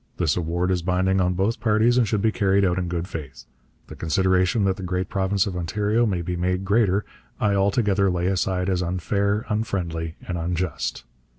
This 0.17 0.35
award 0.35 0.71
is 0.71 0.81
binding 0.81 1.21
on 1.21 1.35
both 1.35 1.59
parties 1.59 1.95
and 1.95 2.07
should 2.07 2.23
be 2.23 2.31
carried 2.31 2.65
out 2.65 2.79
in 2.79 2.87
good 2.87 3.07
faith. 3.07 3.45
The 3.85 3.95
consideration 3.95 4.63
that 4.63 4.77
the 4.77 4.81
great 4.81 5.09
province 5.09 5.45
of 5.45 5.55
Ontario 5.55 6.07
may 6.07 6.23
be 6.23 6.35
made 6.35 6.65
greater, 6.65 7.05
I 7.39 7.53
altogether 7.53 8.09
lay 8.09 8.25
aside 8.25 8.67
as 8.67 8.81
unfair, 8.81 9.45
unfriendly, 9.47 10.15
and 10.27 10.39
unjust.' 10.39 11.03